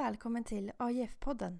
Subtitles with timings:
[0.00, 1.58] välkommen till AIF-podden.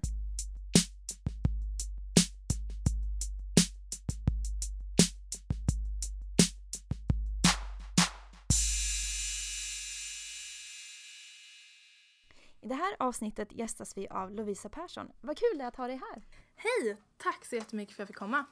[12.61, 15.11] I det här avsnittet gästas vi av Lovisa Persson.
[15.21, 16.23] Vad kul det är att ha dig här!
[16.55, 16.97] Hej!
[17.17, 18.45] Tack så jättemycket för att jag fick komma.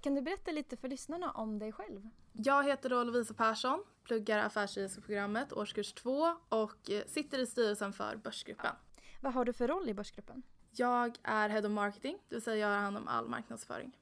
[0.00, 2.08] Kan du berätta lite för lyssnarna om dig själv?
[2.32, 7.92] Jag heter då Lovisa Persson, pluggar affärsjuridiska programmet årskurs 2 och eh, sitter i styrelsen
[7.92, 8.76] för Börsgruppen.
[9.20, 10.42] Vad har du för roll i Börsgruppen?
[10.70, 13.96] Jag är Head of Marketing, det vill säga jag har hand om all marknadsföring.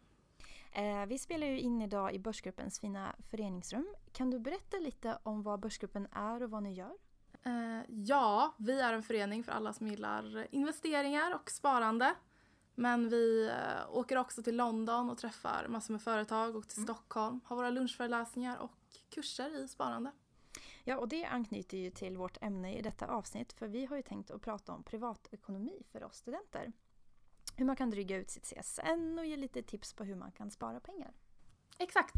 [0.73, 3.95] Eh, vi spelar ju in idag i Börsgruppens fina föreningsrum.
[4.13, 6.93] Kan du berätta lite om vad Börsgruppen är och vad ni gör?
[7.43, 12.15] Eh, ja, vi är en förening för alla som gillar investeringar och sparande.
[12.75, 17.41] Men vi eh, åker också till London och träffar massor med företag och till Stockholm,
[17.45, 18.73] har våra lunchföreläsningar och
[19.11, 20.11] kurser i sparande.
[20.87, 24.03] Ja, och det anknyter ju till vårt ämne i detta avsnitt för vi har ju
[24.03, 26.73] tänkt att prata om privatekonomi för oss studenter.
[27.57, 30.51] Hur man kan dryga ut sitt CSN och ge lite tips på hur man kan
[30.51, 31.13] spara pengar.
[31.79, 32.15] Exakt.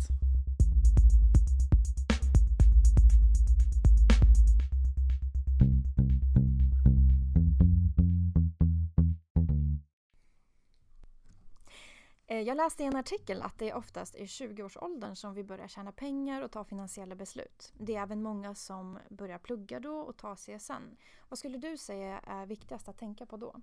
[12.43, 16.43] Jag läste i en artikel att det oftast är 20-årsåldern som vi börjar tjäna pengar
[16.43, 17.73] och ta finansiella beslut.
[17.79, 20.97] Det är även många som börjar plugga då och ta CSN.
[21.29, 23.57] Vad skulle du säga är viktigast att tänka på då?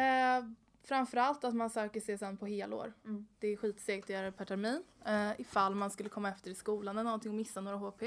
[0.00, 0.44] Eh,
[0.82, 2.92] framförallt att man söker CSN på helår.
[3.38, 4.84] Det är skitsegt att göra det per termin.
[5.06, 8.02] Eh, ifall man skulle komma efter i skolan eller någonting och missa några HP.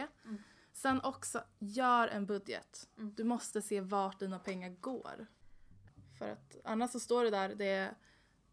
[0.74, 2.88] Sen också, gör en budget.
[2.96, 5.28] Du måste se vart dina pengar går.
[6.18, 7.96] För att annars så står det där, det är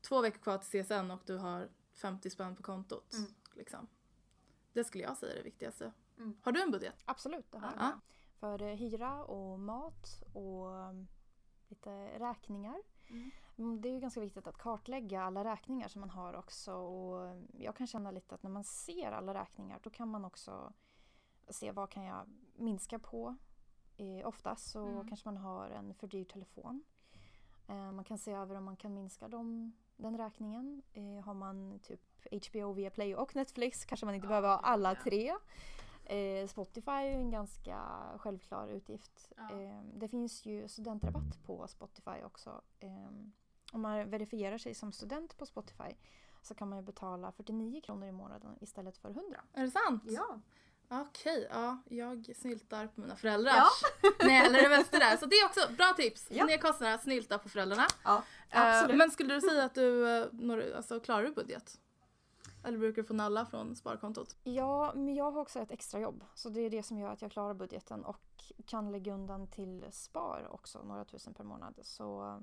[0.08, 3.14] två veckor kvar till CSN och du har 50 spänn på kontot.
[3.54, 3.86] Liksom.
[4.72, 5.92] Det skulle jag säga är det viktigaste.
[6.18, 6.36] Mm.
[6.42, 6.94] Har du en budget?
[7.04, 7.82] Absolut, det har jag.
[7.84, 7.92] Ja.
[8.40, 11.06] För eh, hyra och mat och um,
[11.68, 12.76] lite räkningar.
[13.58, 16.72] Mm, Det är ju ganska viktigt att kartlägga alla räkningar som man har också.
[16.74, 20.24] Och um, jag kan känna lite att när man ser alla räkningar då kan man
[20.24, 20.72] också
[21.48, 23.36] se vad kan jag minska på.
[23.96, 25.08] Eh, oftast så Mm.
[25.08, 26.84] kanske man har en för dyr telefon.
[27.68, 30.82] Eh, man kan se över om man kan minska dem, den räkningen.
[30.92, 35.32] Eh, har man typ HBO, Viaplay och Netflix kanske man inte behöver ha alla tre.
[36.04, 37.78] Eh, Spotify är ju en ganska
[38.18, 39.32] självklar utgift.
[39.36, 39.60] Ja.
[39.60, 42.62] Eh, det finns ju studentrabatt på Spotify också.
[42.80, 43.10] Eh,
[43.72, 45.94] om man verifierar sig som student på Spotify
[46.42, 49.40] så kan man ju betala 49 kronor i månaden istället för 100.
[49.52, 50.02] Är det sant?
[50.06, 50.40] Ja.
[50.88, 51.82] Okej, ja.
[51.88, 53.82] Jag snyltar på mina föräldrars.
[54.24, 55.16] Nej, eller det bästa där.
[55.16, 56.26] Så det är också bra tips.
[56.30, 56.44] Ja.
[56.44, 57.86] Ner kostnaderna, snylta på föräldrarna.
[58.04, 58.96] ja Eh, absolut.
[58.96, 61.80] men skulle du säga att du, eh, alltså, klarar du budget?
[62.64, 64.36] Eller brukar du få nalla från sparkontot?
[64.42, 66.24] Ja, men jag har också ett extrajobb.
[66.34, 69.84] Så det är det som gör att jag klarar budgeten och kan lägga undan till
[69.90, 71.78] spar också, några tusen per månad.
[71.82, 72.38] Så eh,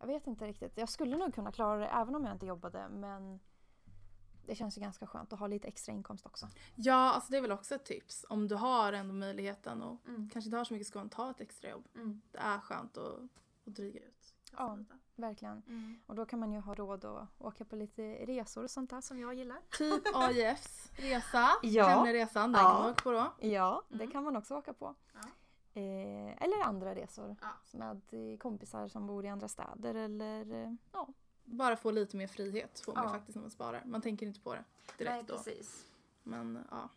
[0.00, 0.72] jag vet inte riktigt.
[0.76, 3.40] Jag skulle nog kunna klara det även om jag inte jobbade, men
[4.56, 6.48] känns ju ganska skönt att ha lite extra inkomst också.
[6.74, 8.26] Ja, alltså det är väl också ett tips.
[8.28, 10.28] Om du har ändå möjligheten och Mm.
[10.32, 11.88] kanske inte har så mycket skån, ta ett extrajobb.
[12.32, 13.04] Det är skönt att,
[13.66, 14.34] att dryga ut.
[14.52, 14.78] Ja.
[15.18, 15.62] Verkligen.
[16.06, 19.00] Och då kan man ju ha råd att åka på lite resor och sånt där
[19.00, 19.58] som jag gillar.
[19.78, 22.04] Typ AIFs resa, Ja.
[22.06, 22.70] Resan, den Ja.
[22.70, 23.32] kan man åka på då.
[23.48, 24.10] Ja, det Mm.
[24.10, 24.94] kan man också åka på.
[25.14, 25.20] Ja.
[25.80, 27.36] Eh, eller andra resor.
[27.40, 27.48] Ja.
[27.78, 28.00] Med
[28.32, 31.08] eh, kompisar som bor i andra städer eller eh, ja.
[31.46, 33.10] Bara få lite mer frihet får man Ja.
[33.10, 33.82] faktiskt när man sparar.
[33.84, 34.64] Man tänker inte på det
[34.98, 35.36] direkt då.
[35.36, 35.86] precis.
[36.22, 36.88] Men ja.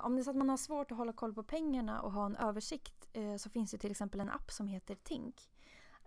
[0.00, 2.26] Om det är så att man har svårt att hålla koll på pengarna och ha
[2.26, 5.50] en översikt eh, så finns det till exempel en app som heter Tink.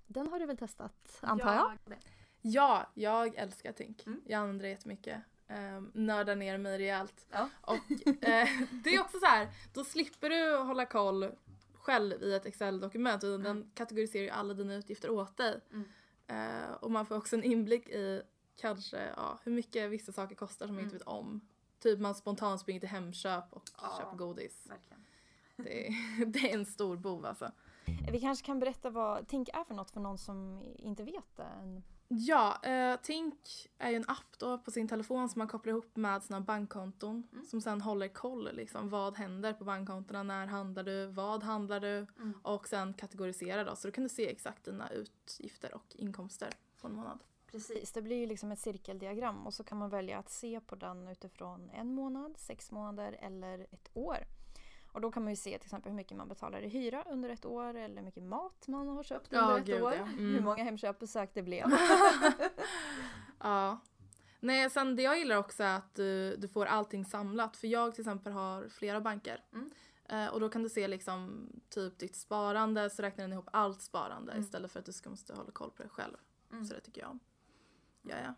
[0.08, 1.98] Den har du väl testat antar jag?
[2.42, 4.06] Ja, jag älskar Tink.
[4.06, 4.22] Mm.
[4.26, 5.22] Jag använder det jättemycket.
[5.48, 7.26] Um, nördar ner mig rejält.
[7.32, 7.50] Ja.
[7.62, 7.92] Och
[8.24, 8.48] eh,
[8.84, 11.32] det är också så här, då slipper du hålla koll
[11.74, 15.62] själv i ett Excel-dokument utan den kategoriserar ju alla dina utgifter åt dig.
[15.72, 15.90] Mm.
[16.34, 18.22] Eh, och man får också en inblick i
[18.56, 21.00] kanske ja, hur mycket vissa saker kostar som man inte Mm.
[21.00, 21.42] vet om.
[21.80, 23.98] Typ man spontant springer till Hemköp och Ja.
[24.00, 24.66] köper godis.
[24.70, 25.06] Verkligen.
[25.56, 25.92] Det är,
[26.26, 27.52] det är en stor bov alltså.
[28.12, 31.44] Vi kanske kan berätta vad Tink är för något för någon som inte vet det
[31.44, 31.84] än.
[32.08, 33.36] Ja, eh, Tink
[33.78, 37.28] är ju en app då på sin telefon som man kopplar ihop med sina bankkonton
[37.34, 37.46] Mm.
[37.46, 41.98] som sen håller koll liksom vad händer på bankkontona, när handlar du, vad handlar du
[42.20, 42.34] Mm.
[42.44, 46.50] och sen kategoriserar då så då kan du se exakt dina utgifter och inkomster
[46.82, 47.20] på en månad.
[47.52, 50.76] Precis, det blir ju liksom ett cirkeldiagram och så kan man välja att se på
[50.76, 54.18] den utifrån en månad, sex månader eller ett år.
[54.94, 57.30] Och då kan man ju se till exempel hur mycket man betalar i hyra under
[57.30, 59.94] ett år eller hur mycket mat man har köpt Ja, under ett gud, år.
[59.94, 60.02] ja.
[60.04, 60.18] Mm.
[60.34, 61.66] Hur många Hemköpbesök det blev.
[63.40, 63.80] Ja.
[64.40, 67.58] Nej, sen det jag gillar också är att du, du får allting samlat.
[67.58, 69.44] För jag till exempel har flera banker.
[69.54, 69.70] Mm.
[70.06, 73.82] Eh, och då kan du se liksom typ ditt sparande så räknar den ihop allt
[73.82, 74.44] sparande Mm.
[74.44, 76.18] istället för att du ska måste hålla koll på det själv.
[76.52, 76.66] Mm.
[76.66, 77.20] Så det tycker jag om.
[78.02, 78.34] Ja, ja.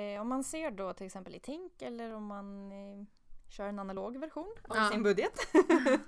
[0.00, 3.04] Eh, om man ser då till exempel i Tink eller om man eh,
[3.50, 4.88] kör en analog version av Ja.
[4.90, 5.32] sin budget.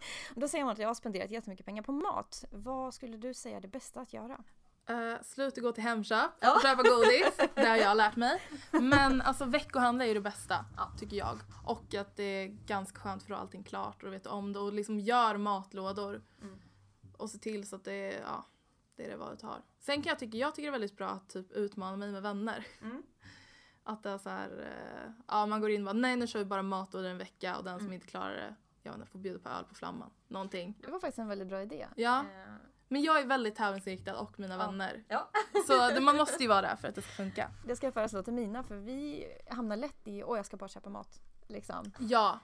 [0.35, 2.45] då ser man att jag har spenderat jättemycket pengar på mat.
[2.51, 4.45] Vad skulle du säga är det bästa att göra?
[4.91, 6.55] Uh, sluta gå till Hemköp Ja.
[6.57, 7.37] och köpa godis.
[7.55, 8.43] det har jag lärt mig.
[8.71, 10.93] Men alltså veckohandla är ju det bästa Ja.
[10.99, 11.39] tycker jag.
[11.65, 14.53] Och att det är ganska skönt för att ha allting klart och du vet om
[14.53, 16.23] det och liksom gör matlådor.
[16.43, 16.59] Mm.
[17.17, 18.47] Och se till så att det är, ja,
[18.97, 19.63] det är det valet har.
[19.81, 22.23] Sen kan jag tycka, jag tycker det är väldigt bra att typ utmana mig med
[22.23, 22.67] vänner.
[22.83, 23.03] Mm.
[23.85, 26.39] Att det är så här, eh, ja man går in och bara nej nu kör
[26.39, 27.93] vi bara matlådor en vecka och den som Mm.
[27.95, 30.11] inte klarar det, jag vet inte, får bjuda på öl på flamman.
[30.29, 30.79] Någonting.
[30.81, 31.87] Det var faktiskt en väldigt bra idé.
[31.97, 32.19] Ja.
[32.21, 32.53] Eh,
[32.89, 34.67] Men jag är väldigt tävlingsinriktad och mina Ja.
[34.67, 35.05] vänner.
[35.09, 35.31] Ja.
[35.67, 37.51] Så det, man måste ju vara där för att det ska funka.
[37.67, 40.69] Det ska jag föreslå till mina för vi hamnar lätt i åh jag ska bara
[40.69, 41.21] köpa mat.
[41.49, 41.93] Liksom.
[41.99, 42.41] Ja.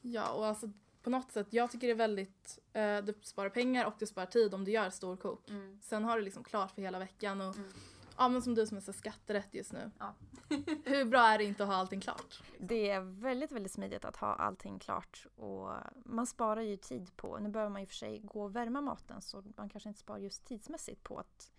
[0.00, 0.70] Ja, och alltså
[1.02, 4.26] på något sätt, jag tycker det är väldigt, eh, det sparar pengar och det sparar
[4.26, 5.48] tid om du gör storkok.
[5.82, 7.72] Sen har du liksom klart för hela veckan och Mm.
[8.18, 9.90] Ja men som du som är så skatterätt just nu.
[9.98, 10.14] Ja.
[10.84, 12.42] Hur bra är det inte att ha allting klart?
[12.58, 15.70] Det är väldigt, väldigt smidigt att ha allting klart och
[16.04, 19.22] man sparar ju tid på, nu behöver man ju för sig gå och värma maten
[19.22, 21.50] så man kanske inte sparar just tidsmässigt på att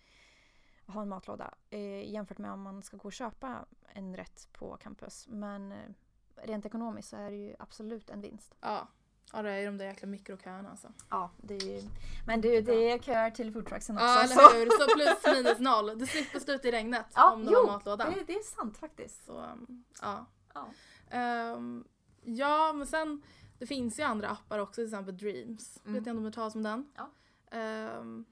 [0.86, 4.76] ha en matlåda eh, jämfört med om man ska gå och köpa en rätt på
[4.76, 5.26] campus.
[5.28, 5.88] Men eh,
[6.34, 8.54] rent ekonomiskt så är det ju absolut en vinst.
[8.60, 8.88] Ja.
[9.32, 10.88] Ja det är de där jäkla mikroköerna alltså.
[11.10, 11.82] Ja, det är ju...
[12.26, 14.06] Men du, det är köer till foodtrucksen också.
[14.06, 15.98] Ja eller hur, så plus minus noll.
[15.98, 18.12] Du slipper stå ute i regnet Ja, om du jo, har matlådan.
[18.12, 19.24] Det, det är sant faktiskt.
[19.24, 20.26] Så um, ja.
[20.54, 20.68] Ja.
[21.10, 21.84] Ehm,
[22.24, 23.22] ja men sen
[23.58, 25.78] det finns ju andra appar också till exempel Dreams.
[25.84, 25.94] Mm.
[25.94, 26.90] Vet ni om de har talas om den?
[26.96, 27.10] Ja.
[27.58, 28.24] Ehm,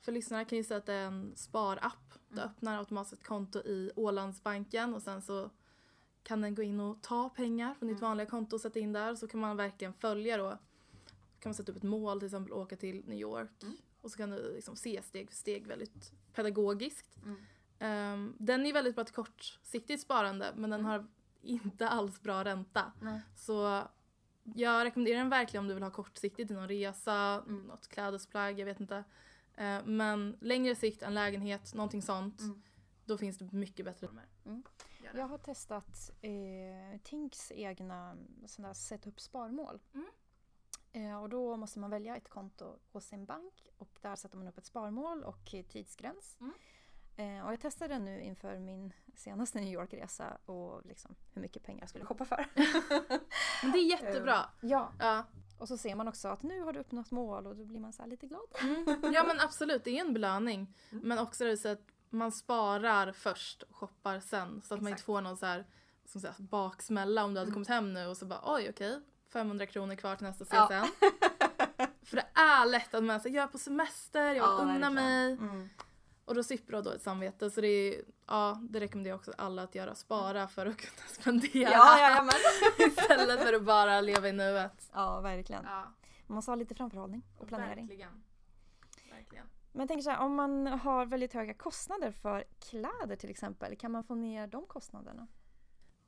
[0.00, 2.14] för lyssnare kan ju säga att det är en sparapp.
[2.28, 2.50] Du Mm.
[2.50, 5.50] öppnar automatiskt ett konto i Ålandsbanken och sen så
[6.28, 8.08] kan den gå in och ta pengar från ditt Mm.
[8.08, 9.14] vanliga konto och sätta in där.
[9.14, 10.58] Så kan man verkligen följa då.
[11.40, 13.62] kan man sätta upp ett mål, till exempel åka till New York.
[13.62, 13.76] Mm.
[14.00, 17.16] Och så kan du liksom se steg för steg väldigt pedagogiskt.
[17.24, 17.36] Mm.
[17.78, 20.90] Ehm, den är väldigt bra till kortsiktigt sparande men den Mm.
[20.92, 21.06] har
[21.42, 22.92] inte alls bra ränta.
[23.02, 23.20] Nej.
[23.36, 23.82] Så
[24.42, 27.62] jag rekommenderar den verkligen om du vill ha kortsiktigt i någon resa, Mm.
[27.62, 29.04] något klädesplagg, jag vet inte.
[29.56, 32.62] Eh, Men längre sikt, en lägenhet, någonting sånt, Mm.
[33.08, 34.26] Då finns det mycket bättre nummer.
[34.46, 34.62] Mm.
[35.14, 38.16] Jag har testat eh, Tinks egna
[38.46, 39.80] sådana där sätta upp sparmål.
[39.94, 40.06] Mm.
[40.92, 44.48] Eh, och då måste man välja ett konto hos sin bank och där sätter man
[44.48, 46.36] upp ett sparmål och eh, tidsgräns.
[46.40, 46.52] Mm.
[47.16, 51.80] Eh, och jag testade nu inför min senaste New York-resa och liksom hur mycket pengar
[51.80, 52.46] jag skulle shoppa för.
[53.72, 54.50] Det är jättebra.
[54.60, 55.24] ja, Ja.
[55.58, 57.92] och så ser man också att nu har du uppnått mål och då blir man
[57.92, 58.46] så lite glad.
[58.62, 59.12] Mm.
[59.14, 60.74] ja men absolut, det är en belöning.
[60.90, 61.08] Mm.
[61.08, 64.62] Men också det så att man sparar först och shoppar sen.
[64.62, 65.06] Så att man inte Exakt.
[65.06, 65.66] får någon så här,
[66.06, 67.54] som säga, baksmälla om du hade Mm.
[67.54, 69.00] kommit hem nu och så bara oj okej,
[69.32, 70.66] 500 kronor kvar till nästa Ja.
[70.66, 70.86] CSN.
[72.02, 74.90] För det är lätt att man säger jag är på semester, jag vill Ja, unna
[74.90, 75.32] mig.
[75.32, 75.68] Mm.
[76.24, 77.50] Och då slipper du ha dåligt samvete.
[77.50, 79.94] Så det, är, ja, det rekommenderar jag också alla att göra.
[79.94, 81.70] Spara för att kunna spendera.
[81.70, 82.88] Ja, ja, ja, men.
[82.88, 84.90] Istället för att bara leva i nuet.
[84.92, 85.64] ja, verkligen.
[85.64, 85.92] Ja,
[86.26, 87.86] Man måste ha lite framförhållning och planering.
[87.86, 88.24] verkligen.
[89.78, 93.76] Men jag tänker så här, om man har väldigt höga kostnader för kläder till exempel,
[93.76, 95.26] kan man få ner de kostnaderna?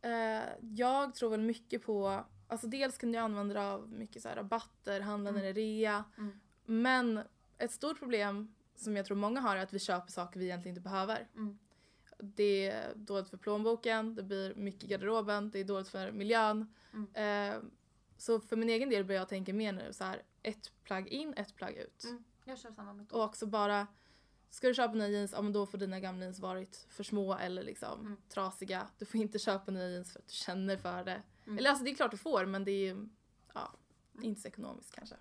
[0.02, 4.28] Eh, jag tror väl mycket på, alltså dels kan du använda dig av mycket så
[4.28, 6.04] rabatter, handla när det är rea.
[6.18, 6.40] Mm.
[6.64, 7.20] Men
[7.58, 10.76] ett stort problem som jag tror många har är att vi köper saker vi egentligen
[10.76, 11.28] inte behöver.
[11.34, 11.58] Mm.
[12.18, 16.74] Det är dåligt för plånboken, det blir mycket i garderoben, det är dåligt för miljön.
[16.92, 17.54] Mm.
[17.54, 17.62] Eh,
[18.16, 21.34] så för min egen del börjar jag tänka mer nu så här, ett plagg in,
[21.36, 22.04] ett plagg ut.
[22.50, 23.18] Jag kör samma metod.
[23.18, 23.86] Och också bara,
[24.50, 27.34] ska du köpa nya jeans, ja men då får dina gamla jeans varit för små
[27.34, 28.16] eller liksom Mm.
[28.28, 28.86] trasiga.
[28.98, 31.22] Du får inte köpa nya jeans för att du känner för det.
[31.46, 31.58] Mm.
[31.58, 33.08] Eller alltså det är klart du får men det är
[33.54, 33.72] ja,
[34.22, 35.16] inte så ekonomiskt kanske.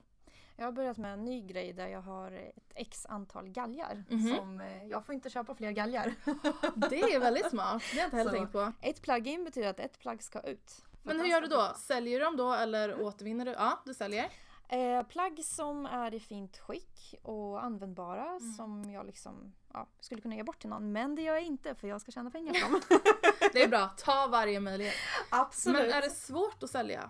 [0.56, 4.04] Jag har börjat med en ny grej där jag har ett x antal galgar.
[4.38, 6.14] Som, eh, jag får inte köpa fler galgar.
[6.90, 8.38] Det är väldigt smart, det har jag inte heller Så.
[8.38, 8.74] tänkt på.
[8.82, 10.82] ett plagg in betyder att ett plagg ska ut.
[11.04, 11.74] Men hur gör du då?
[11.78, 13.52] Säljer du dem då eller återvinner du?
[13.52, 14.30] Ja, du säljer.
[14.72, 18.54] Eh, plagg som är i fint skick och användbara Mm.
[18.54, 20.92] som jag liksom ja, skulle kunna ge bort till någon.
[20.92, 22.82] Men det gör jag inte för jag ska tjäna pengar på dem.
[23.54, 24.94] Det är bra, ta varje möjlighet.
[25.32, 25.82] Absolut.
[25.82, 27.10] Men är det svårt att sälja?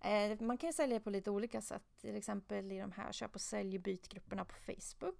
[0.00, 1.82] Eh, man kan ju sälja på lite olika sätt.
[2.00, 5.18] Till exempel i de här köp och sälj bytgrupperna på Facebook.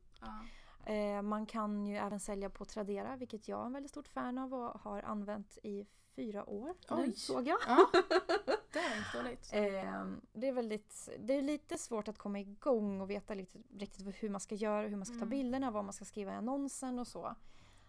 [0.87, 4.39] Eh, man kan ju även sälja på Tradera vilket jag är en väldigt stort fan
[4.39, 6.75] av och har använt i fyra år.
[6.91, 7.13] Nu Oj.
[7.13, 7.59] såg jag.
[7.67, 7.91] Ja,
[8.73, 9.51] det är inte dåligt.
[9.53, 14.23] Eh, det, är väldigt, det är lite svårt att komma igång och veta lite, riktigt
[14.23, 15.29] hur man ska göra, hur man ska ta Mm.
[15.29, 17.27] bilderna, vad man ska skriva i annonsen och så.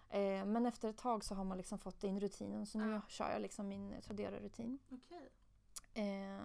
[0.10, 3.02] Eh, men efter ett tag så har man liksom fått in rutinen så nu Ja.
[3.08, 4.80] kör jag liksom min Tradera-rutin.
[4.90, 5.30] Okej.
[5.94, 6.42] Eh,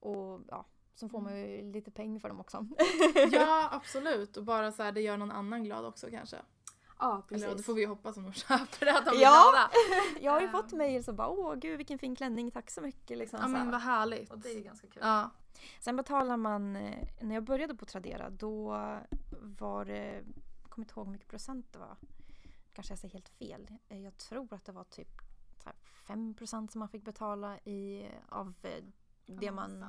[0.00, 2.66] och ja, Så får man ju lite pengar för dem också.
[3.32, 4.36] Ja, absolut.
[4.36, 6.36] Och bara så här, det gör någon annan glad också kanske.
[7.00, 9.70] Ja, Eller ja, det får vi hoppas om de köper det, att de Ja.
[10.20, 10.52] Jag har ju Ehm.
[10.52, 13.18] fått mejl som bara åh gud vilken fin klänning, tack så mycket.
[13.18, 14.30] Liksom, Ja så men vad härligt.
[14.30, 15.02] Och det är ju ganska kul.
[15.04, 15.30] Ja.
[15.80, 18.68] Sen betalar man, eh, när jag började på Tradera då
[19.40, 20.24] var det,
[20.62, 21.96] jag kommer inte ihåg hur mycket procent det var.
[22.72, 23.70] Kanske jag säger helt fel.
[23.88, 25.08] Eh, Jag tror att det var typ
[26.06, 28.84] 5 procent som man fick betala i, av eh,
[29.26, 29.84] det man...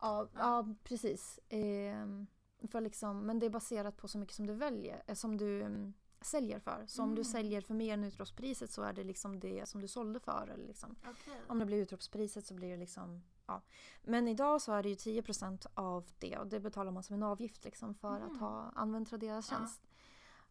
[0.00, 1.38] Ja, ja precis.
[1.48, 2.26] Ehm,
[2.70, 5.62] för liksom, men det är baserat på så mycket som du väljer, eh, som du
[5.62, 5.94] mm,
[6.26, 6.84] säljer för.
[6.86, 7.24] Så om du Mm.
[7.24, 10.48] säljer för mer än utropspriset så är det liksom det som du sålde för.
[10.54, 10.96] Eller liksom.
[11.08, 11.40] Okej.
[11.48, 13.22] Om det blir utropspriset så blir det liksom...
[13.46, 13.62] Ja.
[14.02, 17.22] Men idag så är det ju 10% av det och det betalar man som en
[17.22, 18.30] avgift liksom för Mhm.
[18.32, 19.56] att ha använt Traderas Ja.
[19.56, 19.80] tjänst.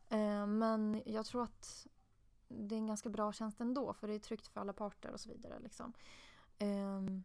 [0.09, 1.87] Eh, men jag tror att
[2.47, 5.19] det är en ganska bra tjänst ändå för det är tryggt för alla parter och
[5.19, 5.59] så vidare.
[5.59, 5.93] Liksom.
[6.57, 7.23] Ehm,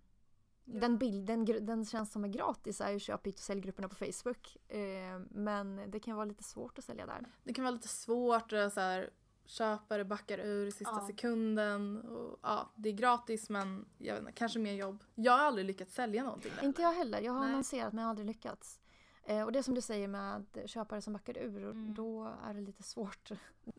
[0.75, 0.81] Ja.
[0.81, 1.27] den, bild,
[1.63, 4.57] den, tjänst som är gratis är ju köp och säljgrupperna på Facebook.
[4.69, 7.27] Eh, men det kan vara lite svårt att sälja där.
[7.45, 9.11] Det kan vara lite svårt att så här,
[9.45, 11.07] köpare backar ur i sista Ja.
[11.07, 12.01] sekunden.
[12.01, 15.05] Och, ja, det är gratis men jag vet inte, kanske mer jobb.
[15.15, 16.65] Jag har aldrig lyckats sälja någonting där.
[16.65, 17.21] Inte jag heller.
[17.21, 17.49] Jag har Nej.
[17.49, 18.81] annonserat men jag har aldrig lyckats.
[19.23, 21.95] Eh, och det som du säger med köpare som backar ur, Mm.
[21.95, 23.31] då är det lite svårt.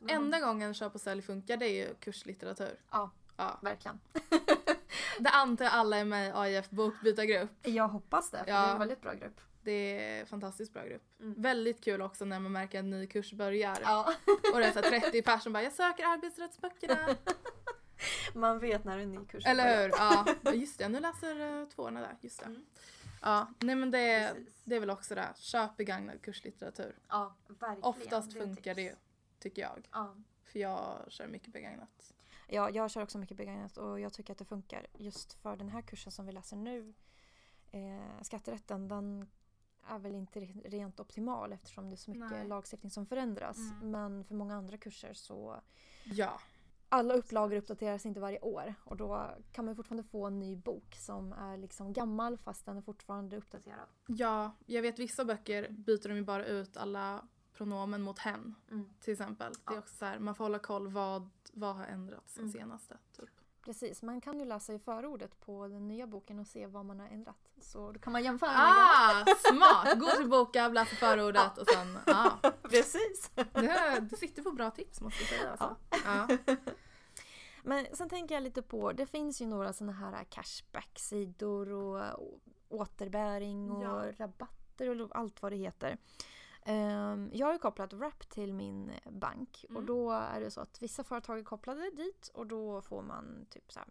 [0.07, 2.79] Enda gången köp och sälj funkar det är ju kurslitteratur.
[2.91, 3.59] Ja, Ja.
[3.61, 3.99] verkligen.
[5.23, 7.49] Det antar jag alla är med i AIF bokbytargrupp.
[7.67, 8.61] Jag hoppas det, för Ja.
[8.61, 9.41] det är en väldigt bra grupp.
[9.63, 11.01] Det är en fantastiskt bra grupp.
[11.19, 11.41] Mm.
[11.41, 13.77] Väldigt kul också när man märker att en ny kurs börjar.
[13.81, 14.13] Ja.
[14.53, 17.15] Och det är så här 30 personer som bara “jag söker arbetsrättsböckerna”.
[18.33, 19.89] Man vet när en ny kurs Eller hur?
[19.89, 20.89] Ja, just det.
[20.89, 22.17] Nu läser uh, tvåorna där.
[22.21, 22.45] Just det.
[22.45, 22.65] Mm.
[23.21, 24.61] Ja, nej men det, Precis.
[24.63, 25.29] det är väl också det.
[25.37, 26.95] Köp begagnad kurslitteratur.
[27.07, 27.83] Ja, verkligen.
[27.83, 29.01] Oftast Det funkar det ju, tips.
[29.39, 29.87] tycker jag.
[29.91, 30.15] Ja.
[30.43, 32.13] För jag kör mycket begagnat.
[32.53, 34.87] Ja, jag kör också mycket begagnat och jag tycker att det funkar.
[34.93, 36.93] Just för den här kursen som vi läser nu,
[37.71, 39.29] eh, skatterätten, den
[39.87, 42.47] är väl inte re- rent optimal eftersom det är så mycket Nej.
[42.47, 43.57] lagstiftning som förändras.
[43.57, 43.91] Mm.
[43.91, 45.61] Men för många andra kurser så
[46.05, 46.39] Ja.
[46.89, 50.95] alla upplagor uppdateras inte varje år och då kan man fortfarande få en ny bok
[50.95, 53.87] som är liksom gammal fast den är fortfarande uppdaterad.
[54.07, 57.27] Ja, jag vet vissa böcker byter de ju bara ut alla
[57.61, 58.55] pronomen mot hen.
[59.01, 59.53] Till exempel.
[59.53, 59.79] Det är Ja.
[59.79, 62.53] också så här, man får hålla koll vad, vad har ändrats sen Mm.
[62.53, 62.97] senaste.
[63.17, 63.29] Typ.
[63.65, 66.99] Precis, man kan ju läsa i förordet på den nya boken och se vad man
[66.99, 67.49] har ändrat.
[67.61, 68.59] Så då kan man jämföra med.
[68.59, 69.99] Ah, smart!
[69.99, 72.37] Gå till Bokab, läsa förordet och sen, ja.
[72.61, 73.31] Precis!
[73.35, 75.51] Det, du sitter på bra tips måste jag säga.
[75.51, 75.75] Alltså.
[76.05, 76.55] Ja.
[77.63, 82.01] Men sen tänker jag lite på, det finns ju några sådana här cashback-sidor och
[82.69, 84.11] återbäring och Ja.
[84.17, 85.97] rabatter och allt vad det heter.
[86.65, 89.85] Ehm, jag har ju kopplat Wrap till min bank och Mm.
[89.85, 93.71] då är det så att vissa företag är kopplade dit och då får man typ
[93.71, 93.87] så här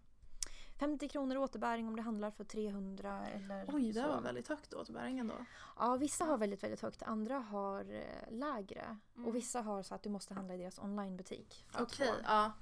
[0.79, 4.09] 50 kronor återbäring om det handlar för 300 eller Oj, det så.
[4.09, 5.35] var väldigt högt återbäringen då.
[5.79, 7.03] Ja, vissa har väldigt, väldigt högt.
[7.03, 8.97] Andra har eh, lägre.
[9.17, 9.29] Mm.
[9.29, 11.67] Och vissa har så att du måste handla i deras onlinebutik.
[11.79, 12.15] Okej, få.
[12.25, 12.53] ja.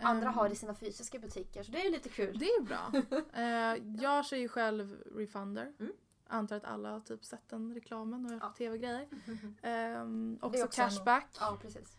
[0.00, 2.38] Andra Ehm, har i sina fysiska butiker, så det är ju lite kul.
[2.38, 2.92] Det är bra.
[3.42, 5.72] Eh, jag kör ju själv Refunder.
[5.80, 5.92] Mm.
[6.28, 8.38] Antar att alla har typ sett den reklamen och Ja.
[8.40, 8.52] ja.
[8.58, 9.08] tv-grejer.
[9.30, 11.36] Um, Det är också, också en- cashback.
[11.40, 11.96] Ja, precis.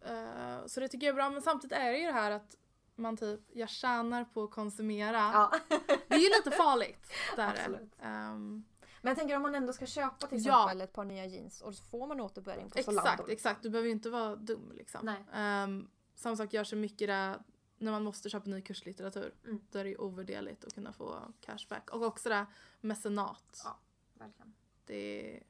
[0.00, 1.30] Eh, så det tycker jag är bra.
[1.30, 2.56] Men samtidigt är det ju det här att
[2.94, 5.16] man typ, jag tjänar på att konsumera.
[5.32, 5.52] Ja.
[6.08, 7.06] Det är ju lite farligt.
[7.36, 7.48] Där.
[7.48, 7.92] Absolut.
[8.02, 8.64] Ehm,
[9.02, 10.64] Men jag tänker om man ändå ska köpa till Ja.
[10.64, 13.10] exempel ett par nya jeans och så får man återbäring på Zalando.
[13.10, 13.62] exakt, exakt.
[13.62, 15.00] Du behöver ju inte vara dum liksom.
[15.30, 15.62] Nej.
[15.64, 17.36] Um, samma sak gör så mycket där
[17.82, 19.34] när man måste köpa ny kurslitteratur.
[19.44, 19.60] Mm.
[19.70, 21.90] Då är det ju ovärderligt att kunna få cashback.
[21.90, 22.46] Och också det här
[22.80, 23.62] mecenat.
[23.64, 23.78] Ja.
[24.14, 24.54] Verkligen.
[24.86, 25.42] Det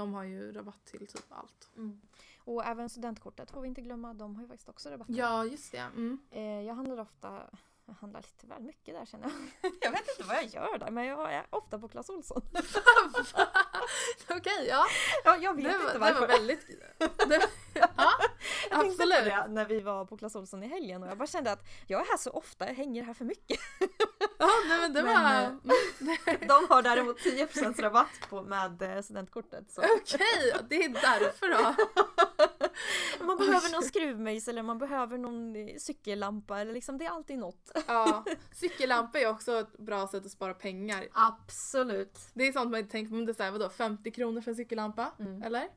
[0.00, 1.70] de har ju rabatt till typ allt.
[1.76, 2.00] Mm.
[2.38, 5.08] Och även studentkortet får vi inte glömma, de har ju faktiskt också rabatt.
[5.10, 5.78] Ja, just det.
[5.78, 6.18] Mm.
[6.30, 7.50] Eh, jag handlar ofta,
[7.90, 9.30] jag handlar lite väl mycket där känner
[9.62, 9.72] jag.
[9.80, 12.42] jag vet inte vad jag gör där men jag är ofta på Clas Ohlson.
[14.30, 14.86] Okej, ja.
[15.24, 16.20] ja, jag vet Det var, inte det varför.
[16.20, 16.66] var väldigt...
[16.98, 19.24] Det, ja, Jag tänkte på absolut.
[19.24, 22.00] det när vi var på Clas Ohlson i helgen och jag bara kände att jag
[22.00, 23.60] är här så ofta, jag hänger här för mycket.
[24.38, 25.42] Ja, nej, men det Men, var...
[26.32, 29.64] eh, De har däremot 10% rabatt på, med eh, studentkortet.
[29.78, 31.74] Okej, det är därför då.
[33.20, 37.38] Man behöver någon skruvmejsel eller man behöver någon eh, cykellampa eller liksom det är alltid
[37.38, 37.70] något.
[37.86, 41.08] Ja, cykellampa är också ett bra sätt att spara pengar.
[41.12, 42.18] Absolut.
[42.34, 44.50] Det är sånt man inte tänker på, men det är såhär, vadå 50 kronor för
[44.50, 45.12] en cykellampa?
[45.18, 45.42] Mm.
[45.42, 45.68] Eller?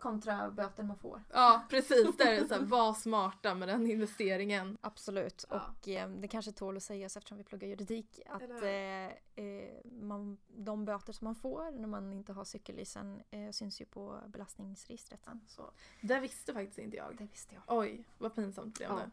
[0.00, 1.22] Kontra böter man får.
[1.32, 2.16] ja, precis.
[2.16, 4.78] Där är det såhär, var smarta med den investeringen.
[4.80, 5.44] Absolut.
[5.50, 5.62] Ja.
[5.80, 9.06] Och eh, det kanske tål att sägas eftersom vi pluggar juridik att eh,
[9.44, 13.84] eh, man, de böter som man får när man inte har cykellysen eh, syns ju
[13.84, 15.40] på belastningsregistret sen.
[15.48, 17.16] Så Det visste faktiskt inte jag.
[17.18, 17.78] det visste jag.
[17.78, 19.04] Oj, vad pinsamt det blev Ja.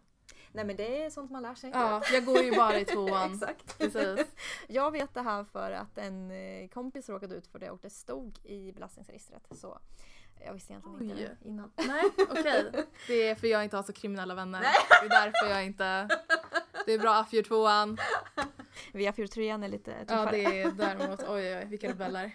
[0.52, 1.70] Nej men det är sånt man lär sig.
[1.74, 3.34] Ja, jag går ju bara i tvåan.
[3.34, 3.78] Exakt.
[3.78, 4.36] Precis.
[4.68, 7.90] Jag vet det här för att en eh, kompis råkade ut för det och det
[7.90, 9.48] stod i belastningsregistret.
[9.52, 9.80] Så
[10.46, 11.38] jag visste egentligen inte Oj.
[11.42, 11.72] det innan.
[11.76, 12.72] Nej, okej.
[13.08, 14.62] Det är för jag inte har så kriminella vänner.
[14.62, 16.08] Det är därför jag inte...
[16.86, 17.98] Det är bra Afjur tvåan.
[18.94, 20.32] VA4 trean är lite Ja, tuffare.
[20.32, 21.20] det är däremot...
[21.24, 22.32] Oj, oj, oj, vilka rebeller.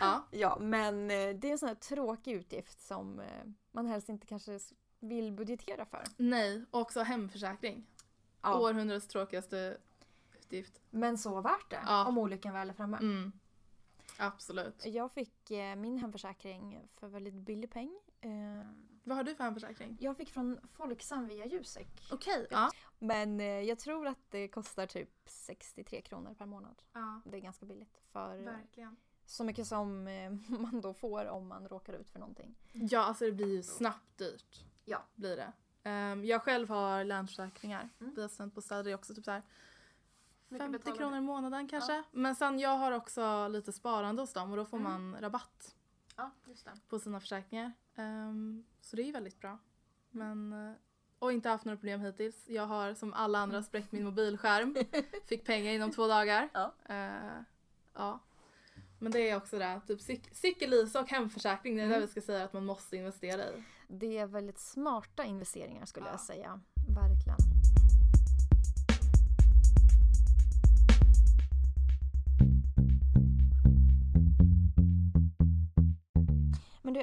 [0.00, 0.26] Ja.
[0.30, 3.26] Ja, men eh, det är en sån här tråkig utgift som eh,
[3.72, 4.58] man helst inte kanske
[5.00, 6.02] vill budgetera för.
[6.16, 7.86] Nej, och också hemförsäkring.
[8.42, 9.76] Århundradets tråkigaste
[10.38, 10.80] utgift.
[10.90, 12.04] Men så värt det Ja.
[12.06, 12.96] om olyckan väl är framme.
[12.96, 13.32] Mm.
[14.20, 14.86] Absolut.
[14.86, 18.00] Jag fick eh, min hemförsäkring för väldigt billig peng.
[18.20, 18.30] Eh,
[19.04, 19.96] Vad har du för hemförsäkring?
[20.00, 21.88] jag fick från Folksam via Jusek.
[22.12, 22.46] Okej.
[22.50, 22.70] Ja.
[22.98, 26.82] Men eh, jag tror att det kostar typ 63 kronor per månad.
[26.92, 27.20] ja.
[27.24, 28.96] Det är ganska billigt för Verkligen.
[29.26, 30.04] så mycket som
[30.48, 32.54] man då får om man råkar ut för någonting.
[32.72, 34.64] Ja, alltså det blir ju snabbt dyrt.
[34.84, 35.02] Ja.
[35.14, 35.52] Blir det.
[35.82, 38.14] Ehm, jag själv har länsförsäkringar Mm.
[38.14, 38.84] via studentbostäder.
[38.84, 39.42] Det är också typ så här
[40.58, 42.02] 50 betalar kronor i månaden kanske.
[42.12, 45.10] Men sen jag har också lite sparande hos dem och då får Mm.
[45.10, 45.74] man rabatt
[46.16, 46.70] Ja, just det.
[46.88, 47.72] på sina försäkringar.
[47.96, 49.58] Ehm, så det är ju väldigt bra.
[50.10, 50.72] Men, eh,
[51.18, 52.48] och inte haft några problem hittills.
[52.48, 54.76] Jag har som alla andra spräckt min mobilskärm.
[55.26, 56.48] Fick pengar inom två dagar.
[56.52, 56.74] Ja.
[56.88, 57.42] Eh,
[57.94, 58.18] ja.
[58.98, 62.06] Men det är också det, typ cyk- cykel-Lisa och hemförsäkring, det är det Mm.
[62.06, 63.64] vi ska säga att man måste investera i.
[63.88, 66.12] Det är väldigt smarta investeringar skulle Ja.
[66.12, 66.60] jag säga.
[66.88, 67.36] Verkligen.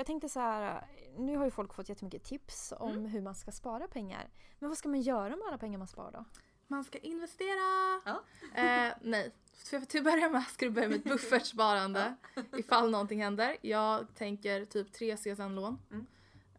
[0.08, 0.88] Jag tänkte så här,
[1.18, 3.06] nu har ju folk fått jättemycket tips om Mm.
[3.06, 4.30] hur man ska spara pengar.
[4.60, 6.26] Men vad ska man göra med alla pengar man sparar då?
[6.68, 8.02] Man ska investera!
[8.06, 8.24] Ja.
[8.62, 9.32] Eh, nej.
[9.54, 12.16] För till att börja med ska du börja med ett buffertsparande
[12.58, 13.58] ifall någonting händer.
[13.62, 15.80] Jag tänker typ tre CSN-lån.
[15.92, 16.06] Mm.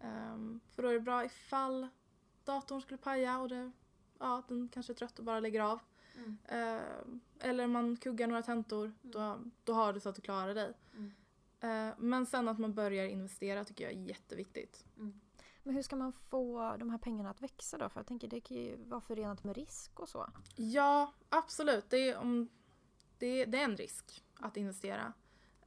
[0.01, 1.89] Ehm, för då är det bra ifall
[2.45, 3.73] datorn skulle paja och det,
[4.19, 5.81] ja, den kanske är trött och bara lägger av.
[6.17, 6.39] Mm.
[6.49, 8.93] Ehm, eller man kuggar några tentor.
[9.03, 10.73] Då, då har du så att du klarar dig.
[10.95, 11.13] Mm.
[11.61, 14.85] Eh, men sen att man börjar investera tycker jag är jätteviktigt.
[15.63, 17.89] Men hur ska man få de här pengarna att växa då?
[17.89, 20.31] För jag tänker det kan ju vara förenat med risk och så.
[20.57, 21.91] Ja, absolut.
[21.91, 22.49] Det är, om,
[23.19, 25.13] det, det är en risk att investera.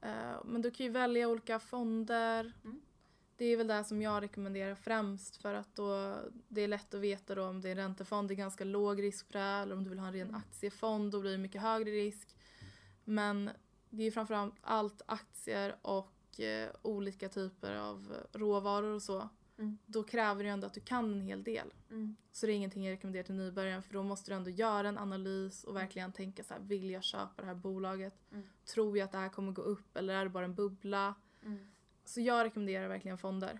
[0.02, 2.54] Eh, men du kan ju välja olika fonder.
[2.64, 2.82] Mm.
[3.38, 6.16] Det är väl det som jag rekommenderar främst för att då
[6.48, 9.02] det är lätt att veta då om det är en räntefond, det är ganska låg
[9.02, 10.36] risk på det eller om du vill ha en ren Mm.
[10.42, 12.36] aktiefond, då blir det mycket högre risk.
[13.04, 13.50] Men
[13.92, 19.30] det är framförallt allt aktier och eh, olika typer av råvaror och så.
[19.58, 19.78] Mm.
[19.86, 21.74] Då kräver det ändå att du kan en hel del.
[22.32, 24.98] Så det är ingenting jag rekommenderar till nybörjaren för då måste du ändå göra en
[24.98, 28.14] analys och verkligen tänka så här, vill jag köpa det här bolaget?
[28.32, 28.48] Mm.
[28.66, 31.16] Tror jag att det här kommer gå upp eller är det bara en bubbla?
[32.06, 33.60] Så jag rekommenderar verkligen fonder.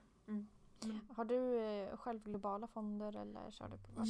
[1.16, 4.02] Har du eh, själv globala fonder eller kör du på?
[4.02, 4.10] du?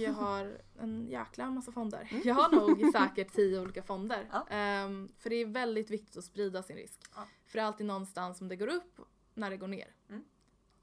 [0.00, 2.20] Jag har en jäkla massa fonder.
[2.24, 4.16] Jag har nog säkert tio olika fonder.
[4.16, 4.28] Mm.
[4.32, 4.46] Ja.
[4.48, 7.00] Ehm, för det är väldigt viktigt att sprida sin risk.
[7.14, 7.24] Ja.
[7.46, 9.00] För det är alltid någonstans som det går upp
[9.34, 9.94] när det går ner.
[10.08, 10.24] Mm.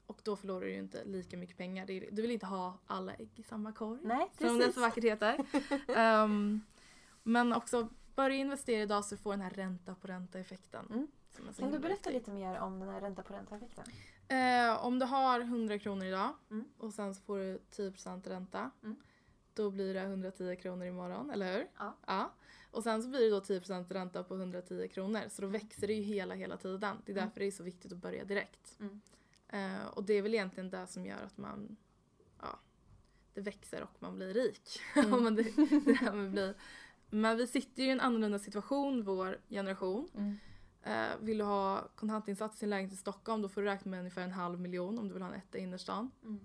[0.06, 1.86] Och då förlorar du ju inte lika mycket pengar.
[1.86, 4.00] Du vill inte ha alla ägg i samma korg.
[4.02, 5.44] Nej, Som det så vackert heter.
[5.96, 6.60] Ehm,
[7.22, 10.86] men också börja investera idag så du får den här ränta på ränta effekten.
[10.90, 11.06] Mm.
[11.58, 12.12] Kan du berätta viktig.
[12.12, 13.84] lite mer om den här ränta på ränta-effekten?
[14.30, 16.64] Eh, om du har 100 kronor idag Mm.
[16.78, 18.70] och sen så får du 10% ränta.
[18.82, 18.96] Mm.
[19.54, 21.66] Då blir det 110 kronor imorgon, eller hur?
[21.78, 21.96] Ja.
[22.06, 22.32] ja.
[22.70, 25.20] Och sen så blir det då 10% ränta på 110 kronor.
[25.28, 26.96] Så då växer det ju hela, hela tiden.
[27.06, 27.24] Det är Mm.
[27.28, 28.78] därför det är så viktigt att börja direkt.
[28.80, 29.00] Mm.
[29.48, 31.76] Eh, och det är väl egentligen det som gör att man,
[32.42, 32.58] ja,
[33.34, 34.80] det växer och man blir rik.
[34.96, 35.34] Mm.
[35.36, 35.42] Det,
[35.84, 36.54] det här med bli.
[37.10, 40.08] Men vi sitter ju i en annorlunda situation, vår generation.
[40.82, 41.10] Mm.
[41.10, 43.98] Eh, vill du ha kontantinsats till en lägenhet i Stockholm då får du räkna med
[44.00, 46.10] ungefär en halv miljon om du vill ha en etta i innerstan.
[46.22, 46.40] Mm.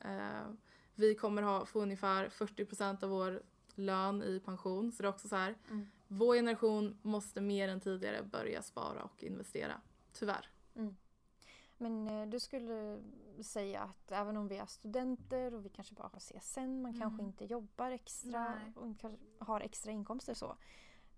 [0.00, 0.46] Eh,
[0.94, 3.42] vi kommer ha, få ungefär 40% av vår
[3.74, 4.92] lön i pension.
[4.92, 5.54] Så det är också så här.
[5.70, 5.86] Mm.
[6.08, 9.80] Vår generation måste mer än tidigare börja spara och investera.
[10.12, 10.48] Tyvärr.
[11.76, 13.00] Men eh, du skulle
[13.42, 17.22] säga att även om vi är studenter och vi kanske bara har CSN, man kanske
[17.22, 17.26] Mm.
[17.26, 18.72] inte jobbar extra Nej.
[18.76, 20.56] och kanske har extra inkomster så.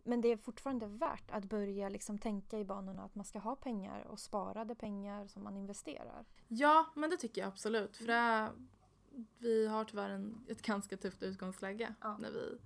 [0.05, 3.57] Men det är fortfarande värt att börja liksom tänka i banorna att man ska ha
[3.57, 6.25] pengar och sparade pengar som man investerar.
[6.49, 7.97] Ja, men det tycker jag absolut.
[7.97, 8.51] För det är,
[9.39, 12.17] vi har tyvärr en, ett ganska tufft utgångsläge Ja.
[12.17, 12.59] när vi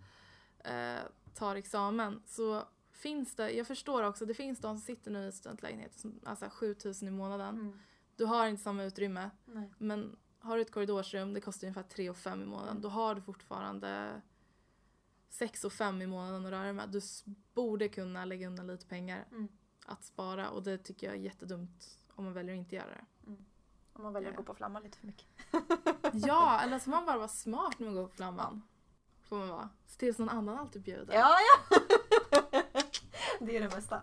[0.65, 1.03] eh,
[1.35, 2.23] tar examen.
[2.27, 6.21] Så finns det, jag förstår också, det finns de som sitter nu i studentlägenheter, som,
[6.25, 7.81] alltså 7000 i månaden.
[8.17, 9.31] Du har inte samma utrymme.
[9.45, 9.73] Nej.
[9.79, 12.71] Men har du ett korridorsrum, det kostar ungefär 3 5 i månaden.
[12.71, 12.83] Mm.
[12.83, 14.23] Då har du fortfarande
[15.31, 16.89] 6 5 i månaden att röra med.
[16.89, 17.01] Du
[17.55, 19.49] borde kunna lägga undan lite pengar Mm.
[19.87, 23.05] att spara och det tycker jag är jättedumt om man väljer att inte göra det.
[23.93, 25.27] Om man väljer att gå på flamman lite för mycket.
[26.27, 28.63] Ja, eller så får man bara vara smart när man går på flamman.
[29.29, 29.69] Får man vara.
[29.87, 31.15] Så någon annan alltid bjuder.
[31.15, 31.37] Ja,
[31.71, 31.79] ja!
[33.41, 34.03] det är det bästa.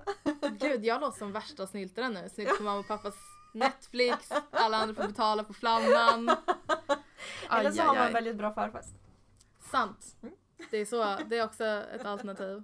[0.59, 2.29] Gud, jag låter som värsta snyltaren nu.
[2.29, 3.15] Snylt på mamma och pappas
[3.53, 6.29] Netflix, alla andra får betala på flamman.
[7.49, 8.95] Eller så har man en väldigt bra förfest.
[9.71, 10.15] Sant.
[10.71, 12.63] Det är så, det är också ett alternativ.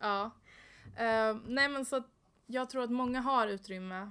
[0.00, 0.30] Ja.
[0.86, 2.02] Uh, nej men så
[2.46, 4.10] jag tror att många har utrymme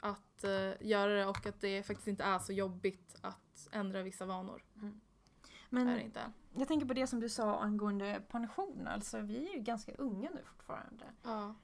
[0.00, 4.26] att uh, göra det och att det faktiskt inte är så jobbigt att ändra vissa
[4.26, 4.64] vanor.
[4.74, 5.00] Mm.
[5.70, 6.32] Men är det inte.
[6.54, 8.86] jag tänker på det som du sa angående pension.
[8.86, 11.04] Alltså vi är ju ganska unga nu fortfarande.
[11.22, 11.54] Ja.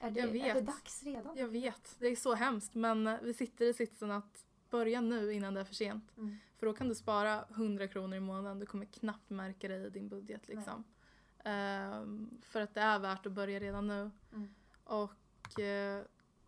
[0.00, 0.46] Är det, jag vet.
[0.46, 1.36] är det dags redan?
[1.36, 1.96] Jag vet.
[1.98, 5.64] Det är så hemskt men vi sitter i sitsen att börja nu innan det är
[5.64, 6.16] för sent.
[6.16, 6.36] Mm.
[6.56, 8.58] För då kan du spara 100 kronor i månaden.
[8.58, 10.84] Du kommer knappt märka det i din budget liksom.
[11.44, 14.10] Um, för att det är värt att börja redan nu.
[14.32, 14.54] Mm.
[14.84, 15.10] Och,
[15.58, 16.04] uh,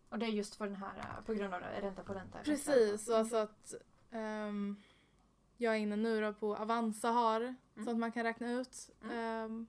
[0.09, 2.37] och det är just för den här, eh, på grund av ränta på ränta?
[2.43, 3.73] Precis, och alltså att
[4.11, 4.83] um,
[5.57, 7.85] jag är inne nu då på Avanza har mm.
[7.85, 8.89] så att man kan räkna ut.
[9.01, 9.67] Um,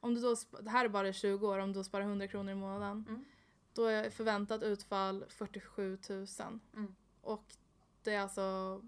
[0.00, 2.54] om du då, det här är bara 20 år, om du sparar 100 kronor i
[2.54, 3.04] månaden.
[3.08, 3.24] Mm.
[3.74, 6.26] Då är förväntat utfall 47 000.
[6.76, 6.94] Mm.
[7.20, 7.44] Och
[8.04, 8.82] det är alltså,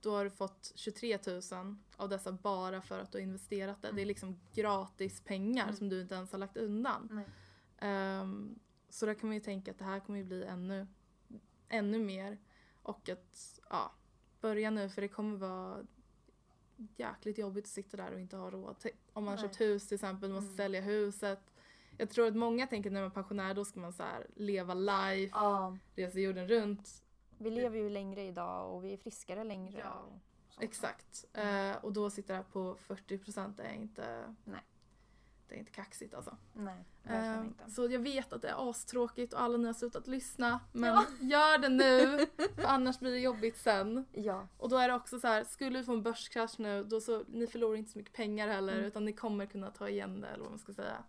[0.00, 3.88] då har du fått 23 000 av dessa bara för att du har investerat det.
[3.88, 3.96] Mm.
[3.96, 5.76] Det är liksom gratis pengar mm.
[5.76, 7.24] som du inte ens har lagt undan.
[7.82, 8.58] Um,
[8.88, 10.86] så där kan man ju tänka att det här kommer ju bli ännu,
[11.68, 12.38] ännu mer.
[12.82, 13.92] Och att, ja,
[14.40, 15.86] börja nu för det kommer vara
[16.96, 18.76] jäkligt jobbigt att sitta där och inte ha råd.
[19.12, 20.56] Om man har köpt hus till exempel, måste mm.
[20.56, 21.40] sälja huset.
[21.98, 24.04] Jag tror att många tänker att när man är pensionär då ska man så
[24.34, 25.78] leva life, ja.
[25.94, 27.01] resa jorden runt.
[27.42, 29.78] Vi lever ju längre idag och vi är friskare längre.
[29.78, 30.04] Ja.
[30.60, 31.24] Exakt.
[31.32, 31.70] Mm.
[31.70, 34.34] Uh, och då sitter jag på 40 procent är inte...
[34.44, 34.60] Nej.
[35.48, 36.36] Det är inte kaxigt alltså.
[36.52, 37.70] Nej, uh, inte.
[37.70, 40.60] Så jag vet att det är astråkigt och alla ni har slutat lyssna.
[40.72, 41.04] Men ja.
[41.20, 44.06] gör det nu för annars blir det jobbigt sen.
[44.12, 44.48] Ja.
[44.56, 47.24] Och då är det också så här, skulle vi få en börskrasch nu då så,
[47.28, 48.84] ni förlorar inte så mycket pengar heller mm.
[48.84, 51.04] utan ni kommer kunna ta igen det eller vad man ska säga.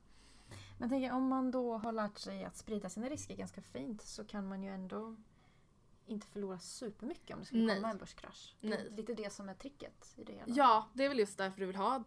[0.78, 4.26] Men tänker om man då har lärt sig att sprida sina risker ganska fint så
[4.26, 5.16] kan man ju ändå
[6.06, 7.76] inte förlora supermycket om det skulle Nej.
[7.76, 8.56] komma en börskrasch.
[8.62, 10.54] Det är lite det som är tricket i det hela.
[10.56, 12.04] Ja, det är väl just därför du vill ha